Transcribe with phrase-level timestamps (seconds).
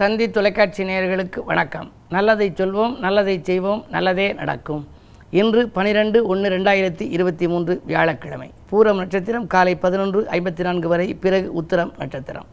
[0.00, 1.86] தந்தி தொலைக்காட்சி நேயர்களுக்கு வணக்கம்.
[2.14, 4.82] நல்லதை சொல்வோம் நல்லதை செய்வோம் நல்லதே நடக்கும்.
[5.40, 8.48] இன்று பனிரெண்டு ஒன்று ரெண்டாயிரத்தி இருபத்தி மூன்று வியாழக்கிழமை.
[8.70, 12.46] பூரம் நட்சத்திரம் காலை பதினொன்று ஐம்பத்தி நான்கு வரை பிறகு உத்தரம் நட்சத்திரம்.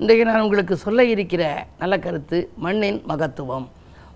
[0.00, 1.42] இன்றைக்கு நான் உங்களுக்கு சொல்ல இருக்கிற
[1.82, 3.66] நல்ல கருத்து மண்ணின் மகத்துவம்.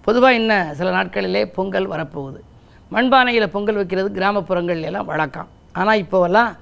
[0.06, 2.40] பொதுவாக என்ன சில நாட்களிலே பொங்கல் வரப்போகுது.
[2.96, 5.50] மண்பானையில் பொங்கல் வைக்கிறது கிராமப்புறங்கள் எல்லாம் வழக்கம்.
[5.80, 6.52] ஆனால் இப்போவெல்லாம்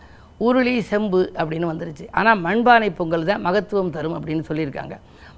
[0.47, 2.07] உருளி செம்பு அப்படின்னு வந்துருச்சு.
[2.19, 4.97] ஆனால் மண்பானை பொங்கல் தான் மகத்துவம் தரும் அப்படின்னு சொல்லியிருக்காங்க.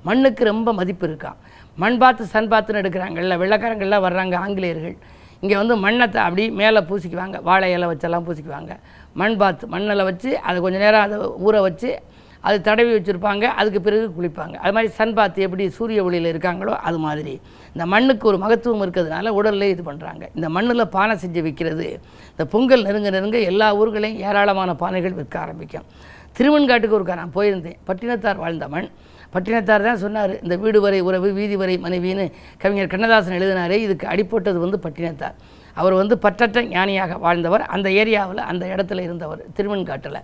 [0.08, 1.38] மண்ணுக்கு ரொம்ப மதிப்பு இருக்காம்
[1.82, 4.96] மண் பார்த்து சன் பார்த்துன்னு எடுக்கிறாங்கல்ல வெள்ளைக்காரங்கள்லாம் வர்றாங்க ஆங்கிலேயர்கள்.
[5.42, 8.72] இங்கே வந்து மண்ணத்தை அப்படி மேலே பூசிக்குவாங்க வாழை இலை வச்செல்லாம் பூசிக்குவாங்க.
[9.20, 11.90] மண் பாத்து மண்ணில் வச்சு அதை கொஞ்சம் நேரம் அதை ஊற வச்சு
[12.48, 14.54] அது தடவி வச்சுருப்பாங்க அதுக்கு பிறகு குளிப்பாங்க.
[14.62, 17.34] அது மாதிரி சன் பாத்து எப்படி சூரிய ஒளியில் இருக்காங்களோ அது மாதிரி.
[17.74, 21.88] இந்த மண்ணுக்கு ஒரு மகத்துவம் இருக்கிறதுனால உடல்லே இது பண்ணுறாங்க இந்த மண்ணில் பானை செஞ்சு விற்கிறது
[22.32, 25.86] இந்த பொங்கல் நெருங்க நெருங்க எல்லா ஊர்களையும் ஏராளமான பானைகள் விற்க ஆரம்பிக்கும்.
[26.38, 27.78] திருவன்காட்டுக்கு ஒருக்கா நான் போயிருந்தேன்.
[27.88, 28.88] பட்டினத்தார் வாழ்ந்த மண்.
[29.34, 32.24] பட்டினத்தார் தான் சொன்னார் இந்த வீடு வரை உறவு வீதி வரை மனைவின்னு
[32.62, 35.36] கவிஞர் கண்ணதாசன் எழுதினாரே இதுக்கு அடிப்பட்டது வந்து பட்டினத்தார்.
[35.80, 40.20] அவர் வந்து பற்றற்ற ஞானியாக வாழ்ந்தவர் அந்த ஏரியாவில் அந்த இடத்துல இருந்தவர் திருவெண்காட்டில்.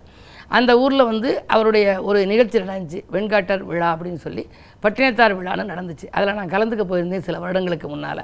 [0.57, 4.45] அந்த ஊரில் வந்து அவருடைய ஒரு நிகழ்ச்சி நடந்துச்சு வெண்காட்டர் விழா அப்படின்னு சொல்லி.
[4.85, 6.07] பட்டினத்தார் விழான்னு நடந்துச்சு.
[6.17, 8.23] அதில் நான் கலந்துக்க போயிருந்தேன் சில வருடங்களுக்கு முன்னால்.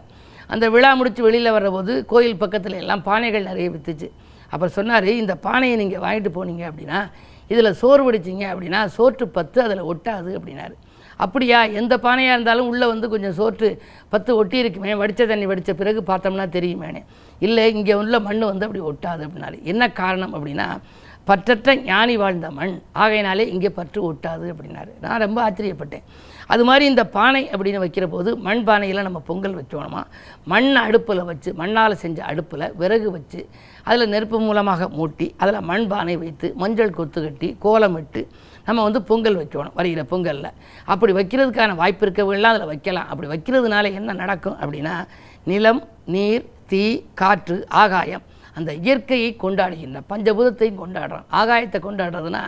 [0.55, 4.09] அந்த விழா முடித்து வெளியில் வர்றபோது கோயில் பக்கத்தில் எல்லாம் பானைகள் நிறைய விற்றுச்சு
[4.53, 6.99] அப்புறம் சொன்னார் இந்த பானையை நீங்கள் வாங்கிட்டு போனீங்க அப்படின்னா
[7.49, 10.75] இதில் சோர்வடிச்சிங்க அப்படின்னா சோற்று பத்து அதில் ஒட்டாது அப்படின்னாரு.
[11.17, 11.65] அப்படியா?
[11.65, 16.47] எந்த பானையாக இருந்தாலும் உள்ளே வந்து கொஞ்சம் சோற்று பத்து ஒட்டி இருக்குமே வடித்த தண்ணி வடித்த பிறகு பார்த்தோம்னா
[16.49, 17.03] தெரியுமேனே.
[17.39, 19.63] இல்லை இங்கே உள்ள மண் வந்து அப்படி ஒட்டாது அப்படின்னாரு.
[19.63, 20.79] என்ன காரணம் அப்படின்னா
[21.29, 22.75] பற்றற்ற ஞானி வாழ்ந்த மண்.
[23.03, 24.93] ஆகையினாலே இங்கே பற்று ஒட்டாது அப்படின்னாரு.
[25.05, 26.05] நான் ரொம்ப ஆச்சரியப்பட்டேன்.
[26.53, 30.01] அது மாதிரி இந்த பானை அப்படின்னு வைக்கிற போது மண் பானையில் நம்ம பொங்கல் வச்சோணுமா
[30.53, 33.41] மண் அடுப்பில் வச்சு மண்ணால் செஞ்ச அடுப்பில் விறகு வச்சு
[33.89, 38.23] அதில் நெருப்பு மூலமாக மூட்டி அதில் மண் பானை வைத்து மஞ்சள் கொத்து கட்டி கோலமிட்டு
[38.67, 40.51] நம்ம வந்து பொங்கல் வைக்கணும் வருகிற பொங்கலில்.
[40.93, 43.09] அப்படி வைக்கிறதுக்கான வாய்ப்பு இருக்கவங்களாம் அதில் வைக்கலாம்.
[43.13, 44.97] அப்படி வைக்கிறதுனால என்ன நடக்கும் அப்படின்னா
[45.45, 45.83] நிலம்
[46.15, 46.85] நீர் தீ
[47.15, 48.23] காற்று ஆகாயம்
[48.55, 52.43] அந்த இயற்கையை கொண்டாடுகின்ற பஞ்சபூதத்தையும் கொண்டாடுறோம் ஆகாயத்தை கொண்டாடுறதுனா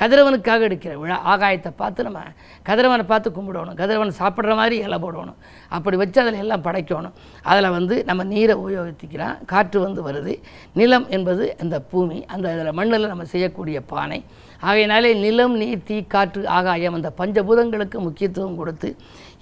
[0.00, 2.20] கதிரவனுக்காக எடுக்கிற விழா ஆகாயத்தை பார்த்து நம்ம
[2.68, 3.74] கதிரவனை பார்த்து கும்பிடணும்.
[3.74, 5.38] கதிரவன் சாப்பிட்ற மாதிரி இலை போடணும்.
[5.68, 7.16] அப்படி வச்சு அதில் எல்லாம் படைக்கணும்.
[7.42, 10.34] அதில் வந்து நம்ம நீரை உபயோகிக்கிறோம் காற்று வந்து வருது.
[10.74, 12.24] நிலம் என்பது அந்த பூமி.
[12.24, 14.24] அந்த இதில் மண்ணில் நம்ம செய்யக்கூடிய பானை.
[14.68, 18.88] ஆகையினாலே நிலம் நீர் தீ காற்று ஆகாயம் அந்த பஞ்சபூதங்களுக்கு முக்கியத்துவம் கொடுத்து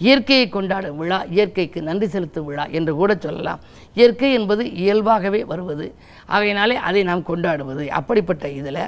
[0.06, 3.62] இயற்கையை கொண்டாடும் விழா இயற்கைக்கு நன்றி செலுத்தும் விழா என்று கூட சொல்லலாம்.
[3.99, 5.87] இயற்கை என்பது இயல்பாகவே வருவது.
[6.34, 7.84] ஆகையினாலே அதை நாம் கொண்டாடுவது.
[7.99, 8.83] அப்படிப்பட்ட இதில்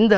[0.00, 0.14] இந்த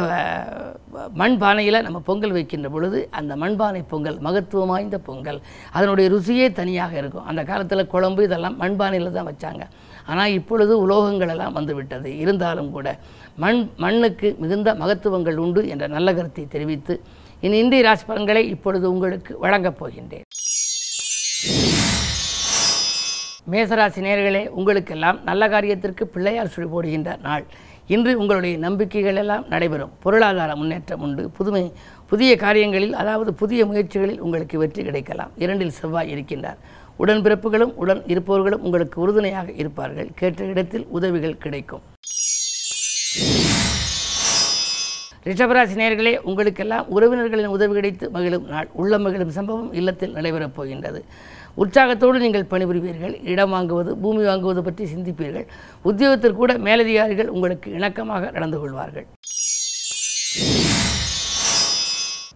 [1.22, 5.40] மண்பானையில் நம்ம பொங்கல் வைக்கின்ற பொழுது அந்த மண்பானை பொங்கல் மகத்துவம் வாய்ந்த பொங்கல்
[5.76, 7.26] அதனுடைய ருசியே தனியாக இருக்கும்.
[7.32, 9.64] அந்த காலத்தில் குழம்பு இதெல்லாம் மண்பானையில் தான் வச்சாங்க.
[10.06, 12.18] ஆனால் இப்பொழுது உலோகங்கள் எல்லாம் வந்துவிட்டது.
[12.18, 12.88] இருந்தாலும் கூட
[13.36, 16.96] மண் மண்ணுக்கு மிகுந்த மகத்துவங்கள் உண்டு என்ற நல்ல கருத்தை தெரிவித்து
[17.40, 20.26] இனி இந்திய ராசி பலன்களை இப்பொழுது உங்களுக்கு வழங்கப் போகின்றேன்.
[23.52, 27.44] மேசராசி நேர்களே உங்களுக்கெல்லாம் நல்ல காரியத்திற்கு பிள்ளையார் சுழி போடுகின்ற நாள்.
[27.94, 29.92] இன்று உங்களுடைய நம்பிக்கைகள் எல்லாம் நடைபெறும்.
[30.04, 31.24] பொருளாதார முன்னேற்றம் உண்டு.
[31.36, 31.62] புதுமை
[32.10, 35.30] புதிய காரியங்களில் அதாவது புதிய முயற்சிகளில் உங்களுக்கு வெற்றி கிடைக்கலாம்.
[35.44, 36.58] இரண்டில் செவ்வாய் இருக்கின்றார்.
[36.98, 40.08] உடன்பிறப்புகளும் உடன் இருப்பவர்களும் உங்களுக்கு உறுதுணையாக இருப்பார்கள்.
[40.14, 41.84] கேட்ட இடத்தில் உதவிகள் கிடைக்கும்.
[45.28, 48.68] ரிஷபராசி நேர்களே உங்களுக்கெல்லாம் உறவினர்களின் உதவி கிடைத்து மகிழும் நாள்.
[48.72, 51.00] உள்ள மகிழும் சம்பவம் இல்லத்தில் நடைபெறப் போகின்றது.
[51.62, 53.14] உற்சாகத்தோடு நீங்கள் பணிபுரிவீர்கள்.
[53.32, 55.46] இடம் வாங்குவது பூமி வாங்குவது பற்றி சிந்திப்பீர்கள்.
[55.82, 59.06] உத்தியோகத்தில் கூட மேலதிகாரிகள் உங்களுக்கு இணக்கமாக நடந்து கொள்வார்கள்.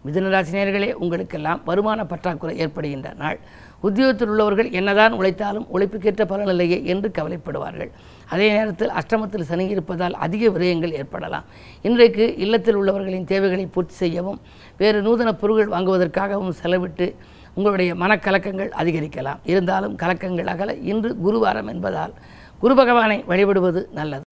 [0.05, 3.39] மிதுனராசினியர்களே உங்களுக்கெல்லாம் வருமான பற்றாக்குறை ஏற்படுகின்ற நாள்.
[3.87, 7.91] உத்தியோகத்தில் உள்ளவர்கள் என்னதான் உழைத்தாலும் உழைப்புக்கேற்ற பலனில்லையே என்று கவலைப்படுவார்கள்.
[8.35, 11.47] அதே நேரத்தில் அஷ்டமத்தில் சனி இருப்பதால் அதிக விரயங்கள் ஏற்படலாம்.
[11.89, 14.41] இன்றைக்கு இல்லத்தில் உள்ளவர்களின் தேவைகளை பூர்த்தி செய்யவும்
[14.77, 17.09] வேறு நூதன பொருட்கள் வாங்குவதற்காகவும் செலவிட்டு
[17.55, 19.41] உங்களுடைய மனக்கலக்கங்கள் அதிகரிக்கலாம்.
[19.45, 22.15] இருந்தாலும் கலக்கங்கள் அகல இன்று குருவாரம் என்பதால்
[22.59, 24.25] குரு பகவானை வழிபடுவது நல்லது.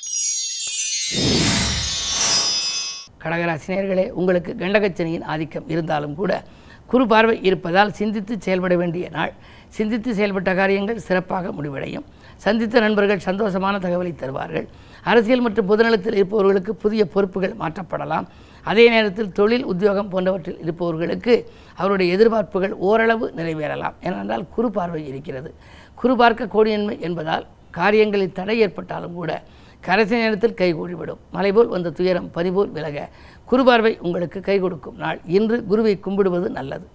[3.23, 6.33] கடகராசினியர்களே உங்களுக்கு கண்டகச்சனியின் ஆதிக்கம் இருந்தாலும் கூட
[6.91, 9.33] குறு பார்வை இருப்பதால் சிந்தித்து செயல்பட வேண்டிய நாள்.
[9.69, 12.05] சிந்தித்து செயல்பட்ட காரியங்கள் சிறப்பாக முடிவடையும்.
[12.45, 14.67] சந்தித்த நண்பர்கள் சந்தோஷமான தகவலை தருவார்கள்.
[15.05, 18.27] அரசியல் மற்றும் பொதுநலத்தில் இருப்பவர்களுக்கு புதிய பொறுப்புகள் மாற்றப்படலாம்.
[18.65, 21.35] அதே நேரத்தில் தொழில் உத்தியோகம் போன்றவற்றில் இருப்பவர்களுக்கு
[21.75, 23.95] அவருடைய எதிர்பார்ப்புகள் ஓரளவு நிறைவேறலாம்.
[24.03, 25.55] ஏனென்றால் குறு பார்வை இருக்கிறது.
[25.95, 29.43] குறு பார்க்க கோடியன்மை என்பதால் காரியங்களில் தடை ஏற்பட்டாலும் கூட
[29.87, 32.97] கடைசி நேரத்தில் கைகூடிவிடும் மலைபோல் வந்த துயரம் பனிபோல் விலக.
[33.51, 35.19] குருபார்வை உங்களுக்கு கை கொடுக்கும் நாள்.
[35.39, 36.87] இன்று குருவை கும்பிடுவது நல்லது.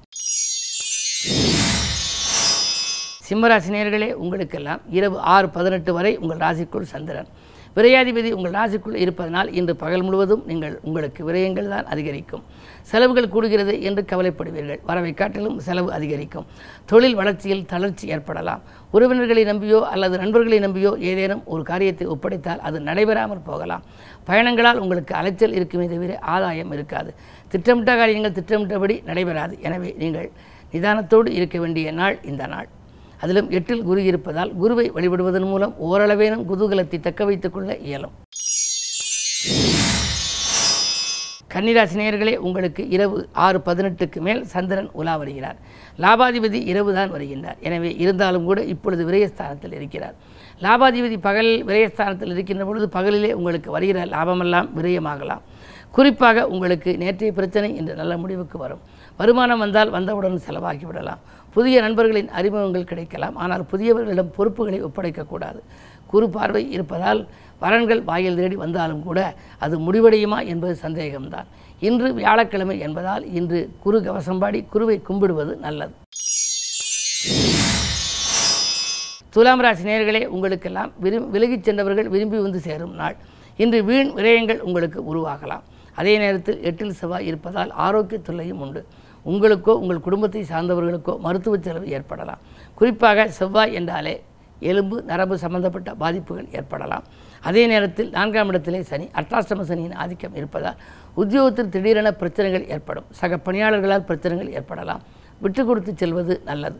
[3.27, 7.29] சிம்மராசினியர்களே உங்களுக்கெல்லாம் இரவு ஆறு பதினெட்டு வரை உங்கள் ராசிக்குள் சந்திரன்.
[7.77, 12.43] விரையாதிபதி உங்கள் ராசிக்குள் இருப்பதனால் இன்று பகல் முழுவதும் நீங்கள் உங்களுக்கு விரயங்கள் தான் அதிகரிக்கும்.
[12.91, 14.79] செலவுகள் கூடுகிறது என்று கவலைப்படுவீர்கள்.
[14.89, 16.47] வரவை காட்டிலும் செலவு அதிகரிக்கும்.
[16.91, 18.61] தொழில் வளர்ச்சியில் தளர்ச்சி ஏற்படலாம்.
[18.95, 23.85] உறவினர்களை நம்பியோ அல்லது நண்பர்களை நம்பியோ ஏதேனும் ஒரு காரியத்தை ஒப்படைத்தால் அது நடைபெறாமல் போகலாம்.
[24.29, 27.11] பயணங்களால் உங்களுக்கு அலைச்சல் இருக்குமே தவிர ஆதாயம் இருக்காது.
[27.53, 29.55] திட்டமிட்ட காரியங்கள் திட்டமிட்டபடி நடைபெறாது.
[29.67, 30.29] எனவே நீங்கள்
[30.75, 32.69] நிதானத்தோடு இருக்க வேண்டிய நாள் இந்த நாள்.
[33.23, 38.15] அதிலும் எட்டில் குரு இருப்பதால் குருவை வழிபடுவதன் மூலம் ஓரளவேனும் குதூகலத்தை தக்க வைத்துக் கொள்ள இயலும்.
[41.53, 45.57] கன்னிராசி நேயர்களே உங்களுக்கு இரவு ஆறு பதினெட்டுக்கு மேல் சந்திரன் உலா வருகிறார்.
[46.03, 47.57] லாபாதிபதி இரவு தான் வருகின்றார்.
[47.67, 50.15] எனவே இருந்தாலும் கூட இப்பொழுது விரயஸ்தானத்தில் இருக்கிறார்.
[50.65, 55.43] லாபாதிபதி பகலில் விரயஸ்தானத்தில் இருக்கின்ற பொழுது பகலிலே உங்களுக்கு வருகிற லாபமெல்லாம் விரயமாகலாம்.
[55.97, 58.83] குறிப்பாக உங்களுக்கு நேற்றைய பிரச்சனை இன்று நல்ல முடிவுக்கு வரும்.
[59.19, 61.23] வருமானம் வந்தால் வந்தவுடன் செலவாகி விடலாம்
[61.55, 63.35] புதிய நண்பர்களின் அறிமுகங்கள் கிடைக்கலாம்.
[63.43, 65.59] ஆனால் புதியவர்களிடம் பொறுப்புகளை ஒப்படைக்கக்கூடாது.
[66.13, 67.21] குரு பார்வை இருப்பதால்
[67.63, 69.19] வரன்கள் வாயில் தேடி வந்தாலும் கூட
[69.65, 71.47] அது முடிவடையுமா என்பது சந்தேகம்தான்.
[71.87, 75.93] இன்று வியாழக்கிழமை என்பதால் இன்று குரு கவசம்பாடி குருவை கும்பிடுவது நல்லது.
[79.35, 83.15] துலாம் ராசி நேர்களே உங்களுக்கெல்லாம் விரும் விலகிச் சென்றவர்கள் விரும்பி வந்து சேரும் நாள்.
[83.63, 85.63] இன்று வீண் விரயங்கள் உங்களுக்கு உருவாகலாம்.
[85.99, 88.81] அதே நேரத்தில் எட்டில் செவ்வாய் இருப்பதால் ஆரோக்கிய தொல்லையும் உண்டு.
[89.31, 92.41] உங்களுக்கோ உங்கள் குடும்பத்தை சார்ந்தவர்களுக்கோ மருத்துவ செலவு ஏற்படலாம்.
[92.79, 94.15] குறிப்பாக செவ்வாய் என்றாலே
[94.59, 97.03] எலும்பு நரம்பு சம்பந்தப்பட்ட பாதிப்புகள் ஏற்படலாம்.
[97.41, 100.79] அதே நேரத்தில் நான்காம் இடத்திலே சனி அர்த்தாஷ்டம சனியின் ஆதிக்கம் இருப்பதால்
[101.13, 103.05] உத்தியோகத்தில் திடீரென பிரச்சனைகள் ஏற்படும்.
[103.11, 105.03] சக பணியாளர்களால் பிரச்சனைகள் ஏற்படலாம்.
[105.41, 106.79] விட்டு கொடுத்து செல்வது நல்லது.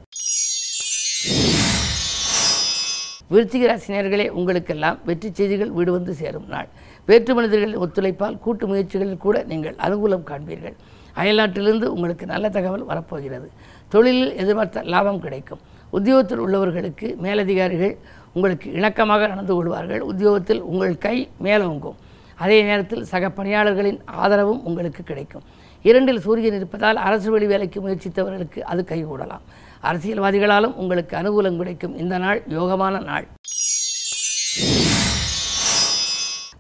[3.34, 6.68] விருச்சிக ராசினியர்களே உங்களுக்கெல்லாம் வெற்றி செய்திகள் வீடு வந்து சேரும் நாள்.
[7.06, 10.76] வேற்று மனிதர்களின் ஒத்துழைப்பால் கூட்டு முயற்சிகளில் கூட நீங்கள் அனுகூலம் காண்பீர்கள்.
[11.22, 13.52] அயல்நாட்டிலிருந்து உங்களுக்கு நல்ல தகவல் வரப்போகிறது.
[13.94, 15.62] தொழிலில் எதிர்பார்த்த லாபம் கிடைக்கும்.
[15.98, 17.96] உத்தியோகத்தில் உள்ளவர்களுக்கு மேலதிகாரிகள்
[18.38, 20.02] உங்களுக்கு இணக்கமாக நடந்து கொள்வார்கள்.
[20.12, 21.98] உத்தியோகத்தில் உங்கள் கை மேலோங்கும்.
[22.44, 25.46] அதே நேரத்தில் சக பணியாளர்களின் ஆதரவும் உங்களுக்கு கிடைக்கும்.
[25.90, 29.44] இரண்டில் சூரியன் இருப்பதால் அரசு வழி வேலைக்கு முயற்சித்தவர்களுக்கு அது கைகூடலாம்.
[29.90, 31.98] அரசியல்வாதிகளாலும் உங்களுக்கு அனுகூலம் கிடைக்கும்.
[32.04, 33.28] இந்த நாள் யோகமான நாள்.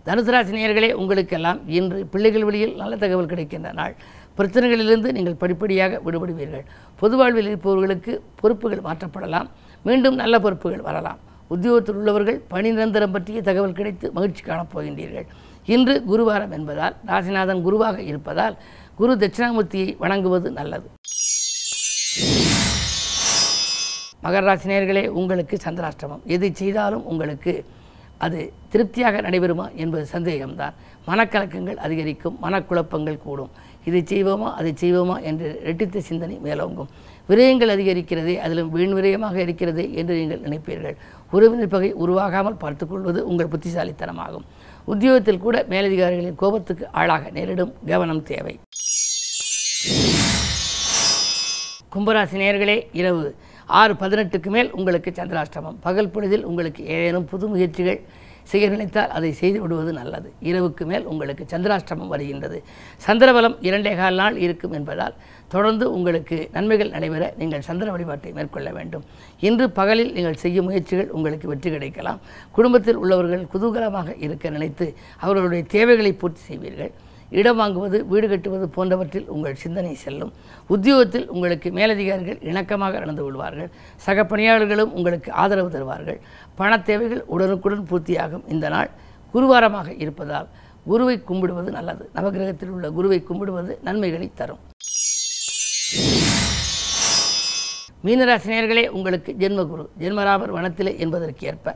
[0.07, 3.93] தனுசு ராசினியர்களே உங்களுக்கெல்லாம் இன்று பிள்ளைகள் வழியில் நல்ல தகவல் கிடைக்கின்ற நாள்.
[4.37, 6.65] பிரச்சனைகளிலிருந்து நீங்கள் படிப்படியாக விடுபடுவீர்கள்.
[7.01, 9.47] பொது வாழ்வில் இருப்பவர்களுக்கு பொறுப்புகள் மாற்றப்படலாம்.
[9.87, 11.19] மீண்டும் நல்ல பொறுப்புகள் வரலாம்.
[11.53, 15.27] உத்தியோகத்தில் உள்ளவர்கள் பணி நிரந்தரம் பற்றிய தகவல் கிடைத்து மகிழ்ச்சி காணப் போகின்றீர்கள்.
[15.65, 18.55] இன்று குருவாரம் என்பதால் ராசிநாதன் குருவாக இருப்பதால்
[18.95, 20.87] குரு தட்சிணாமூர்த்தியை வணங்குவது நல்லது.
[24.25, 26.23] மகர ராசினியர்களே உங்களுக்கு சந்திராஷ்டமம்.
[26.25, 27.53] எது செய்தாலும் உங்களுக்கு
[28.25, 28.39] அது
[28.69, 30.75] திருப்தியாக நடைபெறுமா என்பது சந்தேகம்தான்.
[31.07, 33.51] மனக்கலக்கங்கள் அதிகரிக்கும் மனக்குழப்பங்கள் கூடும்.
[33.87, 36.89] இதை செய்வோமா அதை செய்வோமா என்று ரெட்டித்த சிந்தனை மேலோங்கும்.
[37.29, 40.95] விரயங்கள் அதிகரிக்கிறதே அதிலும் வீண் விரயமாக இருக்கிறதே என்று நீங்கள் நினைப்பீர்கள்.
[41.35, 44.45] உறவினர் பகை உருவாகாமல் பார்த்துக்கொள்வது உங்கள் புத்திசாலித்தனமாகும்.
[44.93, 48.55] உத்தியோகத்தில் கூட மேலதிகாரிகளின் கோபத்துக்கு ஆளாக நேரிடும் கவனம் தேவை.
[51.93, 53.25] கும்பராசி நேர்களே இரவு
[53.79, 55.75] ஆறு பதினெட்டுக்கு மேல் உங்களுக்கு சந்திராஷ்டமம்.
[55.85, 57.99] பகல் பொழுதில் உங்களுக்கு ஏதேனும் புது முயற்சிகள்
[58.51, 60.29] செய்ய நினைத்தால் அதை செய்து விடுவது நல்லது.
[60.49, 62.57] இரவுக்கு மேல் உங்களுக்கு சந்திராஷ்டமம் வருகின்றது.
[63.05, 65.15] சந்திரபலம் இரண்டே கால் நாள் இருக்கும் என்பதால்
[65.53, 69.05] தொடர்ந்து உங்களுக்கு நன்மைகள் நடைபெற நீங்கள் சந்திர வழிபாட்டை மேற்கொள்ள வேண்டும்.
[69.47, 72.21] இன்று பகலில் நீங்கள் செய்யும் முயற்சிகள் உங்களுக்கு வெற்றி கிடைக்கலாம்.
[72.57, 74.87] குடும்பத்தில் உள்ளவர்கள் குதூகலமாக இருக்க நினைத்து
[75.25, 76.93] அவர்களுடைய தேவைகளை பூர்த்தி செய்வீர்கள்.
[77.39, 80.33] இடம் வாங்குவது வீடு கட்டுவது போன்றவற்றில் உங்கள் சிந்தனை செல்லும்.
[80.67, 83.69] உத்தியோகத்தில் உங்களுக்கு மேலதிகாரிகள் இணக்கமாக நடந்து கொள்வார்கள்.
[83.95, 86.19] சக பணியாளர்களும் உங்களுக்கு ஆதரவு தருவார்கள்.
[86.55, 88.89] பணத் தேவைகள் உடனுக்குடன் பூர்த்தியாகும் இந்த நாள்
[89.33, 90.47] குருவாரமாக இருப்பதால்
[90.85, 92.09] குருவை கும்பிடுவது நல்லது.
[92.15, 94.61] நவகிரகத்தில் உள்ள குருவை கும்பிடுவது நன்மைகளை தரும்.
[98.05, 101.75] மீனராசினியர்களே உங்களுக்கு ஜென்மகுரு ஜென்மராபர் வனத்திலே என்பதற்கு ஏற்ப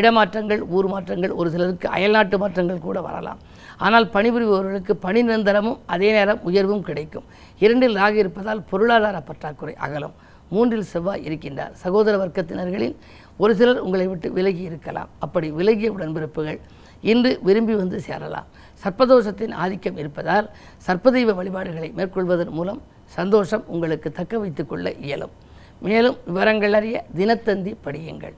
[0.00, 3.40] இடமாற்றங்கள் ஊர் மாற்றங்கள் ஒரு சிலருக்கு அயல்நாட்டு மாற்றங்கள் கூட வரலாம்.
[3.84, 7.26] ஆனால் பணிபுரிபவர்களுக்கு பணி நிரந்தரமும் அதே நேரம் உயர்வும் கிடைக்கும்.
[7.64, 10.14] இரண்டில் ராகு இருப்பதால் பொருளாதார பற்றாக்குறை அகலும்.
[10.54, 11.72] மூன்றில் செவ்வாய் இருக்கின்றார்.
[11.82, 12.96] சகோதர வர்க்கத்தினர்களில்
[13.42, 15.08] ஒரு சிலர் உங்களை விட்டு விலகி இருக்கலாம்.
[15.24, 16.58] அப்படி விலகிய உடன்பிறப்புகள்
[17.12, 18.46] இன்று விரும்பி வந்து சேரலாம்.
[18.82, 20.46] சர்ப்பதோஷத்தின் ஆதிக்கம் இருப்பதால்
[20.86, 22.80] சர்ப்பதெய்வ வழிபாடுகளை மேற்கொள்வதன் மூலம்
[23.18, 25.34] சந்தோஷம் உங்களுக்கு தக்க வைத்துக்கொள்ள இயலும்.
[25.86, 28.36] மேலும் விவரங்கள் அறிய தினத்தந்தி படியுங்கள்.